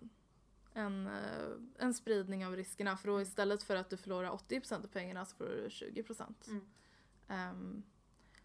[0.75, 2.97] en, eh, en spridning av riskerna.
[2.97, 6.49] För då istället för att du förlorar 80% av pengarna så förlorar du 20%.
[6.49, 7.51] Mm.
[7.51, 7.83] Um,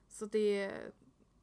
[0.08, 0.92] så det är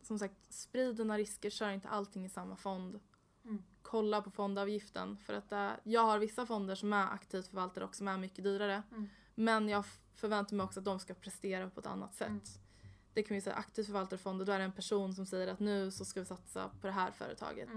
[0.03, 3.01] som sagt, sprid dina risker, kör inte allting i samma fond.
[3.45, 3.63] Mm.
[3.83, 5.17] Kolla på fondavgiften.
[5.17, 8.45] För att äh, jag har vissa fonder som är aktivt förvaltade och som är mycket
[8.45, 8.83] dyrare.
[8.91, 9.09] Mm.
[9.35, 12.61] Men jag förväntar mig också att de ska prestera på ett annat sätt.
[13.19, 13.25] Mm.
[13.25, 15.61] Det kan vi säga aktivt förvaltade fonder, då är det en person som säger att
[15.61, 17.69] nu så ska vi satsa på det här företaget.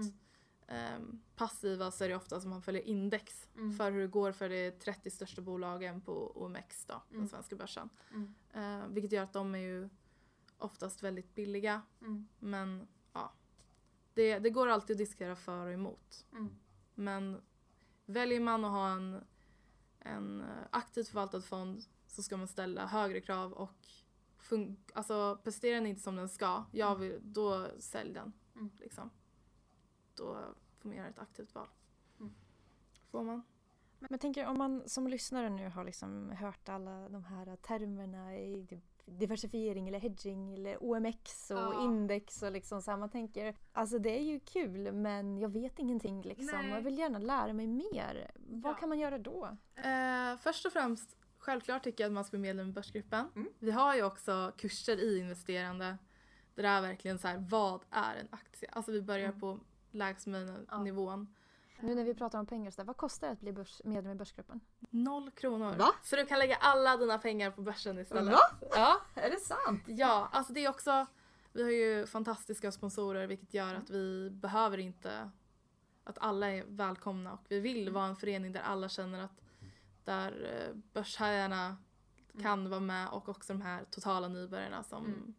[0.68, 3.72] Um, passiva så är det ofta som man följer index mm.
[3.72, 7.20] för hur det går för de 30 största bolagen på OMX då, mm.
[7.20, 7.88] den svenska börsen.
[8.10, 8.34] Mm.
[8.56, 9.88] Uh, vilket gör att de är ju
[10.58, 11.82] oftast väldigt billiga.
[12.00, 12.28] Mm.
[12.38, 13.32] Men ja,
[14.14, 16.26] det, det går alltid att diskutera för och emot.
[16.32, 16.50] Mm.
[16.94, 17.40] Men
[18.06, 19.24] väljer man att ha en,
[19.98, 23.88] en aktivt förvaltad fond så ska man ställa högre krav och
[24.94, 27.00] alltså, presterar den inte som den ska, jag mm.
[27.00, 28.32] vill, då sälj den.
[28.54, 28.70] Mm.
[28.80, 29.10] Liksom.
[30.14, 31.68] Då får man göra ett aktivt val.
[32.20, 32.34] Mm.
[33.10, 33.42] Får man.
[33.98, 38.36] Men jag tänker om man som lyssnare nu har liksom hört alla de här termerna
[38.36, 41.84] i diversifiering eller hedging eller OMX och ja.
[41.84, 45.78] index och liksom så här, man tänker alltså det är ju kul men jag vet
[45.78, 46.70] ingenting liksom Nej.
[46.70, 48.30] jag vill gärna lära mig mer.
[48.34, 48.76] Vad ja.
[48.76, 49.56] kan man göra då?
[49.74, 53.28] Eh, först och främst självklart tycker jag att man ska bli medlem i Börsgruppen.
[53.36, 53.48] Mm.
[53.58, 55.98] Vi har ju också kurser i investerande
[56.54, 58.68] där det är verkligen så här, vad är en aktie?
[58.72, 59.40] Alltså vi börjar mm.
[59.40, 60.26] på lägst
[60.80, 61.34] nivån.
[61.76, 61.82] Ja.
[61.82, 64.12] Nu när vi pratar om pengar, så där, vad kostar det att bli börs, medlem
[64.12, 64.60] i Börsgruppen?
[64.90, 65.74] Noll kronor.
[65.74, 65.94] Va?
[66.02, 68.32] Så du kan lägga alla dina pengar på börsen istället.
[68.32, 68.40] Va?
[68.70, 69.00] Ja.
[69.14, 69.82] Är det sant?
[69.86, 71.06] Ja, alltså det är också,
[71.52, 75.30] vi har ju fantastiska sponsorer vilket gör att vi behöver inte
[76.04, 79.41] att alla är välkomna och vi vill vara en förening där alla känner att
[80.04, 81.76] där eh, börshajarna
[82.42, 82.70] kan mm.
[82.70, 85.34] vara med och också de här totala nybörjarna som mm.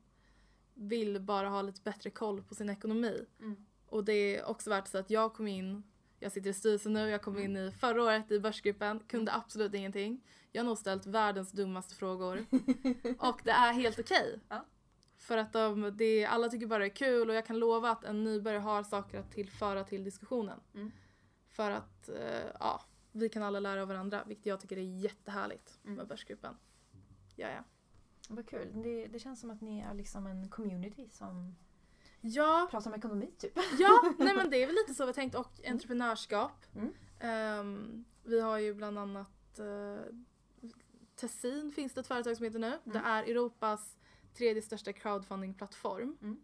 [0.73, 3.25] vill bara ha lite bättre koll på sin ekonomi.
[3.39, 3.65] Mm.
[3.85, 5.83] Och det är också värt att säga att jag kom in
[6.23, 9.41] jag sitter i styrelsen nu, jag kom in i förra året i börsgruppen, kunde mm.
[9.41, 10.21] absolut ingenting.
[10.51, 12.45] Jag har nog ställt världens dummaste frågor.
[13.19, 14.27] och det är helt okej.
[14.27, 14.39] Okay.
[14.49, 14.65] Ja.
[15.17, 18.03] För att de, det, alla tycker bara det är kul och jag kan lova att
[18.03, 20.59] en nybörjare har saker att tillföra till diskussionen.
[20.73, 20.91] Mm.
[21.49, 22.81] För att uh, ja,
[23.13, 25.95] vi kan alla lära av varandra, vilket jag tycker är jättehärligt mm.
[25.95, 26.55] med Börsgruppen.
[27.35, 27.63] Ja, ja.
[28.29, 28.81] Vad kul.
[28.83, 31.55] Det, det känns som att ni är liksom en community som
[32.25, 32.67] Ja.
[32.71, 33.59] Prata om ekonomi typ.
[33.79, 35.71] Ja, nej men det är väl lite så vi har tänkt och mm.
[35.71, 36.65] entreprenörskap.
[36.75, 37.59] Mm.
[37.59, 40.01] Um, vi har ju bland annat uh,
[41.15, 42.67] Tessin finns det ett företag som heter nu.
[42.67, 42.79] Mm.
[42.83, 43.97] Det är Europas
[44.33, 46.17] tredje största crowdfundingplattform.
[46.21, 46.41] Mm.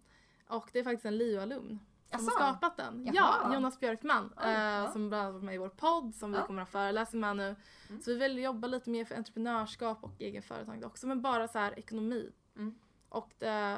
[0.48, 1.80] Och det är faktiskt en LiU-alumn
[2.18, 3.06] som har skapat den.
[3.06, 3.36] Jaha.
[3.44, 4.34] Ja, Jonas Björkman.
[4.38, 4.92] Oj, eh.
[4.92, 6.46] Som bland annat var med i vår podd som vi Ja.
[6.46, 7.56] kommer att ha föreläsning med nu.
[7.90, 8.02] Mm.
[8.02, 11.08] Så vi vill jobba lite mer för entreprenörskap och egenföretagande också.
[11.08, 12.32] Men bara så här ekonomi.
[12.56, 12.76] Mm.
[13.10, 13.78] Och det,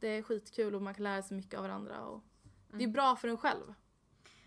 [0.00, 2.00] det är skitkul och man kan lära sig mycket av varandra.
[2.04, 2.22] Och
[2.68, 2.92] Det är Mm.
[2.92, 3.74] bra för en själv.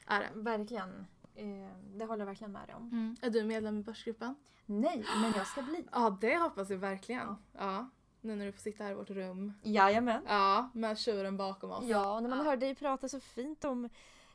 [0.07, 0.29] Är det.
[0.33, 1.05] Verkligen.
[1.35, 2.83] Eh, det håller jag verkligen med dig om.
[2.91, 3.15] Mm.
[3.21, 4.35] Är du medlem i Börsgruppen?
[4.65, 5.87] Nej, men jag ska bli.
[5.91, 7.27] Ja, det hoppas jag verkligen.
[7.27, 7.37] Ja.
[7.51, 7.89] Ja.
[8.23, 9.53] Nu när du får sitta här i vårt rum.
[9.63, 10.21] Jajamän.
[10.27, 11.85] Ja, med tjuren bakom oss.
[11.87, 12.43] Ja, när man Ja.
[12.43, 13.89] hör dig prata så fint om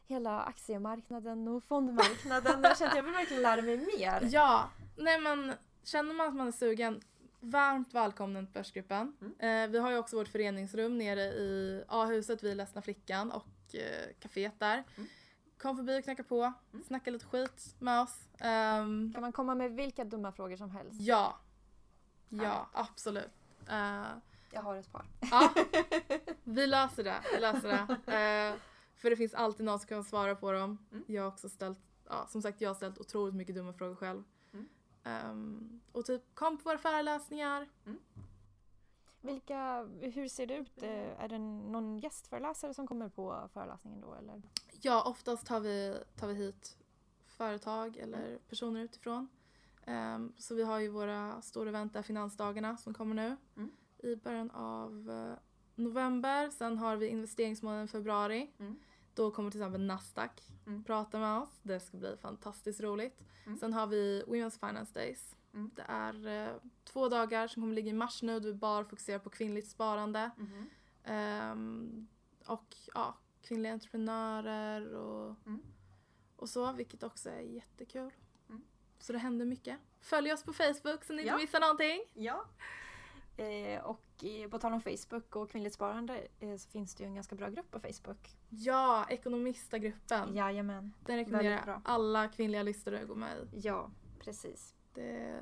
[0.07, 2.61] hela aktiemarknaden och fondmarknaden.
[2.63, 4.29] jag känner att jag vill verkligen lära mig mer.
[4.31, 5.53] Ja, nej men
[5.85, 7.01] känner man att man är sugen,
[7.41, 9.17] varmt välkommen till Börsgruppen.
[9.21, 9.65] Mm.
[9.65, 14.15] Eh, vi har ju också vårt föreningsrum nere i A-huset vid Ledsna Flickan och eh,
[14.21, 14.85] kaféet där.
[14.97, 15.09] Mm.
[15.59, 16.85] Kom förbi och knacka på, Mm.
[16.85, 18.21] snacka lite skit med oss.
[18.39, 21.01] Ehm, Kan man komma med vilka dumma frågor som helst?
[21.01, 21.39] ja,
[22.29, 22.67] ja Härligt.
[22.73, 23.31] absolut.
[23.71, 24.07] Eh,
[24.53, 25.07] Jag har ett par.
[25.31, 25.55] ja,
[26.45, 27.23] vi löser det.
[27.35, 28.13] Vi löser det.
[28.53, 28.61] Eh,
[28.97, 30.79] för det finns alltid någon som kan svara på dem.
[30.93, 31.05] Mm.
[31.09, 31.79] Jag har också ställt,
[32.09, 34.23] ja, som sagt jag har ställt otroligt mycket dumma frågor själv.
[34.53, 34.69] Mm.
[35.05, 37.69] Ehm, och typ kom på våra föreläsningar.
[39.21, 40.83] Vilka, hur ser det ut?
[40.83, 44.43] Eh, Är det någon gästföreläsare som kommer på föreläsningen då eller?
[44.81, 46.77] Ja, oftast tar vi, tar vi hit
[47.27, 49.29] företag eller personer utifrån.
[49.89, 53.71] Ehm, så vi har ju våra stora event där, Finansdagarna, som kommer nu Mm.
[53.99, 55.39] i början av eh,
[55.75, 56.51] november.
[56.51, 58.51] Sen har vi investeringsmånaden februari.
[58.59, 58.79] Mm.
[59.15, 60.85] Då kommer till exempel Nasdaq Mm.
[60.85, 61.61] prata med oss.
[61.63, 63.25] Det ska bli fantastiskt roligt.
[63.47, 63.59] Mm.
[63.59, 65.35] Sen har vi Women's Finance Days.
[65.55, 65.71] Mm.
[65.77, 68.41] Det är eh, två dagar som kommer ligga i mars nu.
[68.41, 70.31] då vi bara fokuserar på kvinnligt sparande.
[71.05, 72.07] Ehm,
[72.47, 75.63] och ja, kvinnliga entreprenörer och, Mm.
[76.37, 78.11] och så, vilket också är jättekul.
[78.99, 79.79] Så det händer mycket.
[80.01, 81.37] Följ oss på Facebook så ni inte Ja.
[81.37, 82.01] missar någonting.
[82.15, 82.45] Ja.
[83.37, 87.09] Eh, och eh, på tal om Facebook och kvinnligt sparande eh, så finns det ju
[87.09, 88.37] en ganska bra grupp på Facebook.
[88.49, 90.35] Ja, Ekonomistagruppen.
[90.37, 90.93] Jajamän.
[91.07, 91.81] Den rekommenderar bra.
[91.85, 93.61] alla kvinnliga lyssnare att gå med i.
[93.61, 94.75] Ja, precis.
[94.95, 95.41] Det,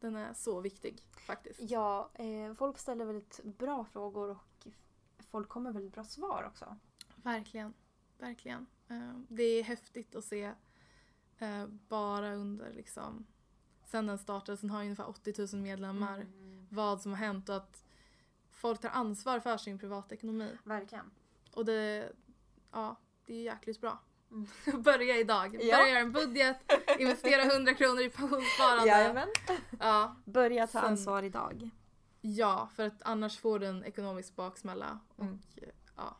[0.00, 1.60] den är så viktig faktiskt.
[1.62, 4.66] Ja, eh, folk ställer väldigt bra frågor och
[5.30, 6.76] folk kommer väldigt bra svar också.
[7.16, 7.74] Verkligen.
[8.18, 8.66] Verkligen.
[8.88, 10.52] Eh, Det är häftigt att se
[11.38, 13.26] eh, bara under liksom
[13.84, 16.66] sen den startade, sen har ungefär 80 000 medlemmar, Mm.
[16.70, 17.84] vad som har hänt och att
[18.50, 20.58] folk tar ansvar för sin privatekonomi.
[20.64, 21.10] Verkligen.
[21.52, 22.12] Och det,
[22.72, 22.96] ja,
[23.26, 24.00] det är jäkligt bra.
[24.30, 24.46] Mm.
[24.82, 25.54] Börja idag.
[25.54, 25.76] Ja.
[25.76, 26.56] Börja göra en budget,
[26.98, 28.86] investera 100 kronor i pensionssparande.
[28.88, 29.28] Jajamän.
[29.80, 31.70] Ja, Börja ta Sen- ansvar idag.
[32.20, 34.98] ja, för att annars får du en ekonomisk baksmälla.
[35.16, 35.38] Och Mm.
[35.96, 36.16] ja,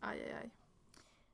[0.00, 0.50] aj, aj, aj.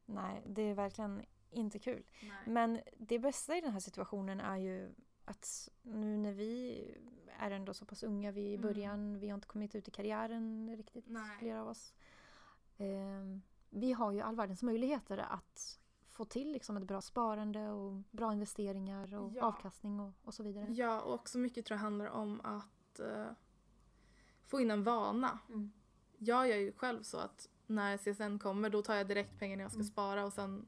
[0.07, 2.05] Nej, det är verkligen inte kul.
[2.23, 2.31] Nej.
[2.47, 6.85] Men det bästa i den här situationen är ju att nu när vi
[7.39, 8.61] är ändå så pass unga, vi är i Mm.
[8.69, 11.39] början, vi har inte kommit ut i karriären riktigt, Nej.
[11.39, 11.95] flera av oss.
[12.79, 17.93] Ehm, vi har ju all världens möjligheter att få till liksom ett bra sparande och
[18.11, 19.45] bra investeringar och Ja.
[19.45, 20.67] avkastning och, och så vidare.
[20.73, 23.27] Ja, och också mycket tror jag handlar om att eh,
[24.47, 25.39] få in en vana.
[25.49, 25.73] Mm.
[26.19, 29.71] Jag gör ju själv så att när CSN kommer då tar jag direkt pengarna jag
[29.71, 29.87] ska Mm.
[29.93, 30.67] spara och sen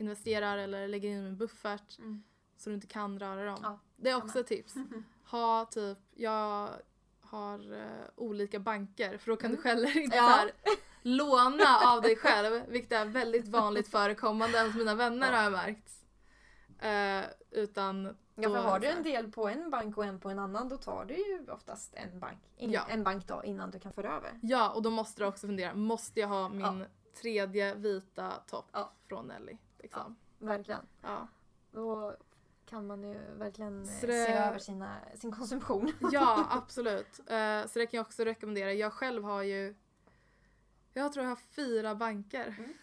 [0.00, 2.22] investerar eller lägger in min buffert Mm.
[2.56, 3.58] så du inte kan röra dem.
[3.62, 4.74] Ja, det är också ett tips.
[5.30, 6.68] Ha typ, jag
[7.20, 7.86] har eh,
[8.16, 9.62] olika banker för då kan du Mm.
[9.62, 10.22] själv inte Ja.
[10.22, 10.50] här,
[11.02, 15.36] låna av dig själv vilket är väldigt vanligt förekommande hos mina vänner Ja.
[15.36, 15.92] har jag märkt.
[16.78, 20.38] Eh, utan Ja, för har du en del på en bank och en på en
[20.38, 22.86] annan då tar du ju oftast en bank, in, Ja.
[22.88, 24.38] en bank då innan du kan föra över.
[24.42, 26.84] Ja, och då måste du också fundera, måste jag ha min
[27.22, 28.76] tredje vita topp
[29.08, 29.56] från Nelly?
[29.82, 30.16] Liksom.
[30.38, 30.86] Verkligen.
[31.02, 31.28] Ja.
[31.72, 32.16] Då
[32.66, 35.92] kan man ju verkligen det- se över sina, sin konsumtion.
[36.12, 37.20] Ja, absolut.
[37.26, 38.72] Eh, så det kan jag också rekommendera.
[38.72, 39.74] Jag själv har ju,
[40.92, 42.46] jag tror jag har fyra banker.
[42.58, 42.74] Mm.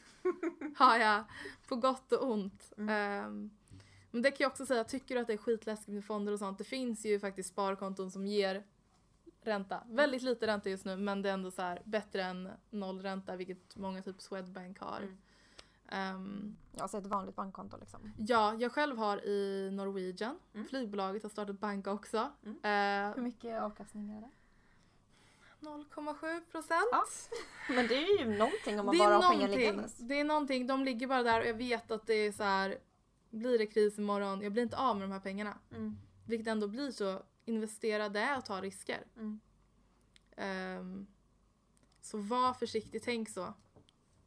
[0.77, 1.23] har jag,
[1.67, 2.73] på gott och ont.
[2.77, 2.89] Mm.
[2.89, 3.49] Ehm,
[4.11, 6.39] men det kan jag också säga, tycker du att det är skitläskigt med fonder och
[6.39, 8.63] sånt, det finns ju faktiskt sparkonton som ger
[9.41, 9.83] ränta.
[9.89, 13.75] Väldigt lite ränta just nu men det är ändå så här bättre än nollränta vilket
[13.75, 14.97] många typ Swedbank har.
[14.97, 15.17] Mm.
[15.87, 18.13] Ehm, Alltså ett vanligt bankkonto liksom.
[18.17, 20.39] Ja, jag själv har i Norwegian.
[20.53, 20.67] Mm.
[20.67, 22.31] Flygbolaget har startat bank också.
[22.45, 22.57] Mm.
[22.57, 24.29] Eh, Hur mycket avkastning är det?
[25.59, 26.89] 0,7 procent.
[26.91, 27.03] Ja,
[27.69, 29.97] Men det är ju någonting om man Det är bara har pengar liggandes.
[29.97, 30.67] Det är någonting.
[30.67, 32.77] De ligger bara där och jag vet att det är så här.
[33.29, 35.57] Blir det kris imorgon, jag blir inte av med de här pengarna.
[35.71, 35.97] Mm.
[36.25, 37.23] Vilket ändå blir så.
[37.45, 39.03] Investera det och ta risker.
[39.15, 39.39] Mm.
[40.35, 41.07] Ehm,
[42.01, 43.53] så var försiktig, tänk så.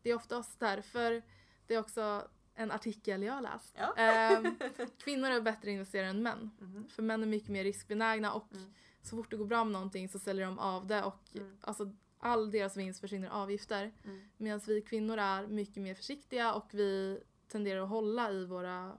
[0.02, 1.22] Det är oftast därför
[1.70, 3.74] det är också en artikel jag har läst.
[3.78, 3.94] Ja.
[3.96, 4.58] Ehm,
[4.98, 6.50] kvinnor är bättre investerare än män.
[6.58, 6.88] Mhm.
[6.88, 8.72] För män är mycket mer riskbenägna och Mm.
[9.02, 11.56] så fort det går bra med någonting så säljer de av det och Mm.
[11.60, 13.92] alltså, all deras vinst försvinner avgifter.
[14.04, 14.28] Mm.
[14.36, 18.92] Medan vi kvinnor är mycket mer försiktiga och vi tenderar att hålla i våra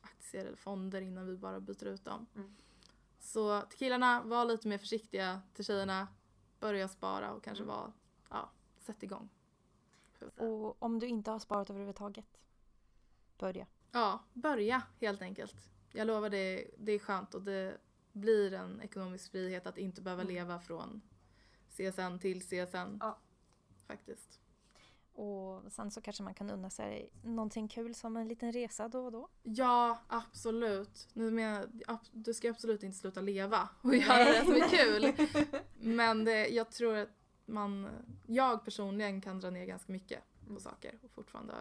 [0.00, 2.26] aktier eller fonder innan vi bara byter ut dem.
[2.36, 2.54] Mm.
[3.20, 5.40] Så till killarna, var lite mer försiktiga.
[5.54, 6.08] Till tjejerna,
[6.60, 7.74] börja spara och kanske Mm.
[7.76, 7.92] vara,
[8.30, 9.28] ja, sätt igång.
[10.30, 10.48] Säga.
[10.48, 12.26] Och om du inte har sparat överhuvudtaget,
[13.38, 13.66] börja.
[13.92, 15.54] Ja, börja helt enkelt.
[15.92, 17.78] Jag lovar det, det är skönt och det
[18.12, 20.34] blir en ekonomisk frihet att inte behöva Mm.
[20.34, 21.00] leva från
[21.70, 22.96] CSN till CSN.
[23.00, 23.18] Ja.
[23.86, 24.40] Faktiskt.
[25.12, 29.04] Och sen så kanske man kan unna sig någonting kul som en liten resa då
[29.04, 29.28] och då.
[29.42, 31.08] Ja, absolut.
[31.12, 35.28] Nu menar jag, du ska absolut inte sluta leva och göra det som är kul.
[35.96, 37.08] Men det, jag tror att
[37.46, 37.88] man,
[38.26, 40.22] jag personligen kan dra ner ganska mycket
[40.54, 41.54] på saker och fortfarande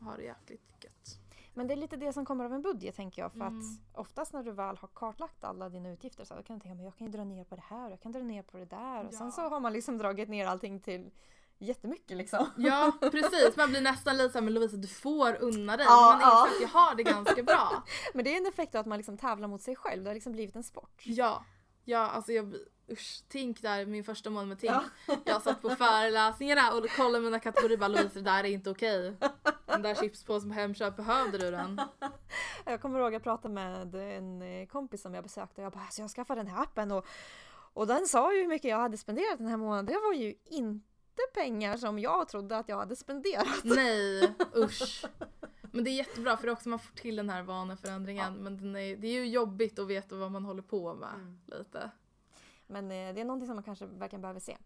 [0.00, 1.18] ha det jäkligt gött.
[1.54, 3.32] Men det är lite det som kommer av en budget tänker jag.
[3.32, 3.58] För Mm.
[3.58, 3.64] att
[4.00, 6.96] oftast när du väl har kartlagt alla dina utgifter så kan du tänka men jag
[6.96, 9.06] kan ju dra ner på det här och jag kan dra ner på det där.
[9.06, 9.30] Och sen Ja.
[9.32, 11.10] så har man liksom dragit ner allting till
[11.58, 12.46] jättemycket liksom.
[12.56, 13.56] Ja, precis.
[13.56, 15.86] Man blir nästan lite såhär, men Lovisa du får unna dig.
[15.88, 16.46] Ja, man ja.
[16.46, 17.82] att jag har det ganska bra.
[18.14, 20.04] Men det är en effekt av att man liksom tävlar mot sig själv.
[20.04, 21.02] Det har liksom blivit en sport.
[21.06, 21.44] Ja,
[21.84, 22.54] ja alltså jag,
[22.90, 24.72] usch, Tink där, min första månad med Tink.
[25.06, 25.16] Ja.
[25.24, 29.16] Jag satt på föreläsningarna och kollade mina kategorier bara Lovisa det där är inte okej.
[29.66, 31.80] Den där chipspåsen på Hemköp, behövde du den?
[32.64, 35.72] Jag kommer ihåg att jag pratade med en eh, kompis som jag besökte och jag
[35.72, 37.06] bara alltså jag skaffade den här appen och,
[37.72, 39.86] och den sa ju hur mycket jag hade spenderat den här månaden.
[39.86, 40.82] Det var ju inte
[41.34, 43.64] pengar som jag trodde att jag hade spenderat.
[43.64, 45.04] Nej, usch.
[45.72, 48.34] Men det är jättebra för det är också man får till den här vaneförändringen.
[48.34, 51.38] Men den är, det är ju jobbigt att veta vad man håller på med Mm.
[51.46, 51.90] lite.
[52.68, 54.56] Men eh, det är någonting som man kanske verkligen behöver se.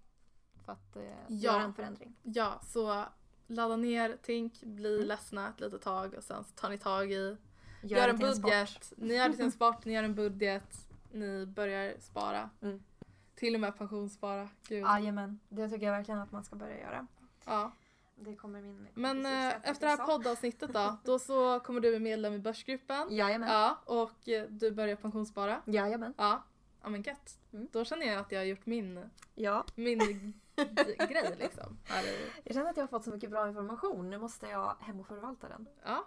[0.65, 1.15] För att eh, Ja.
[1.29, 2.15] göra en förändring.
[2.23, 3.05] Ja, så
[3.47, 5.09] ladda ner Tink, bli Mm.
[5.09, 7.37] ledsna ett litet tag och sen så tar ni tag i
[7.85, 8.93] Gör, Gör en budget.
[8.97, 10.87] Ni gör det till en sport, ni gör en budget.
[11.13, 12.51] Ni börjar spara.
[12.61, 12.83] Mm.
[13.35, 14.49] Till och med pensionsspara.
[14.69, 14.83] Gud.
[14.85, 17.07] Jajamän, det tycker jag verkligen att man ska börja göra.
[17.45, 17.73] Ja.
[18.15, 21.99] Det kommer min Men eh, efter det här poddavsnittet då, då så kommer du bli
[21.99, 23.07] medlem i Börsgruppen.
[23.11, 23.49] Jajamän.
[23.49, 25.63] Ja, och du börjar pensionsspara.
[25.67, 26.15] Jajamän.
[26.17, 26.43] Ja,
[26.83, 27.39] ja men gött.
[27.53, 27.69] Mm.
[27.73, 29.65] Då känner jag att jag har gjort min, Ja.
[29.75, 29.99] min
[31.09, 31.79] grej liksom.
[32.45, 34.11] Jag känner att jag har fått så mycket bra information.
[34.11, 35.69] Nu måste jag hem och förvalta den.
[35.85, 36.07] ja,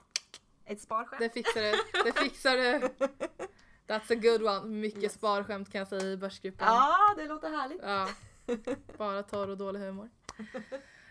[0.66, 1.20] Ett sparskämt.
[1.20, 1.72] det fixar du.
[2.04, 2.90] Det fixar du.
[3.88, 4.66] That's a good one.
[4.66, 5.14] Mycket Yes.
[5.14, 6.68] sparskämt kan jag säga i Börsgruppen.
[6.68, 7.82] Ja, det låter härligt.
[7.84, 8.08] Ja,
[8.98, 10.10] bara torr och dålig humor.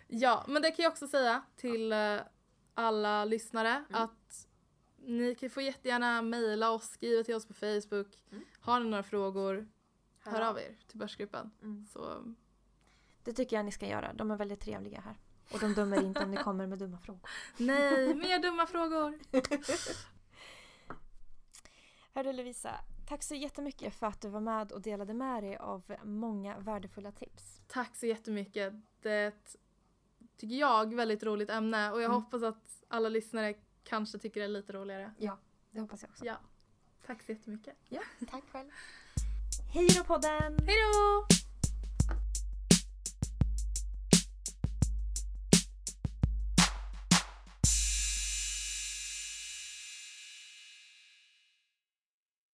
[0.08, 2.16] Ja, men det kan jag också säga till eh,
[2.74, 4.02] alla lyssnare Mm.
[4.02, 4.46] att
[5.06, 8.18] ni kan få jättegärna mejla oss, skriva till oss på Facebook.
[8.32, 8.44] Mm.
[8.60, 9.68] Har ni några frågor,
[10.20, 11.50] hör av er till Börsgruppen.
[11.62, 11.86] Mm.
[11.92, 12.34] Så,
[13.24, 14.12] Det tycker jag ni ska göra.
[14.12, 15.16] De är väldigt trevliga här.
[15.52, 17.20] Och de dömer inte om ni kommer med dumma frågor.
[17.56, 19.18] nej, mer dumma frågor.
[22.14, 22.74] Hörru Lovisa,
[23.08, 27.12] tack så jättemycket för att du var med och delade med dig av många värdefulla
[27.12, 27.60] tips.
[27.66, 28.72] Tack så jättemycket.
[29.02, 29.56] Det är ett,
[30.36, 32.22] tycker jag, väldigt roligt ämne och jag Mm.
[32.22, 35.14] hoppas att alla lyssnare kanske tycker det är lite roligare.
[35.70, 36.24] Det hoppas jag också.
[36.24, 36.36] Ja.
[37.06, 37.74] Tack så jättemycket.
[37.88, 38.70] Ja, tack själv.
[39.74, 40.58] Hej då podden!
[40.66, 41.26] Hej då!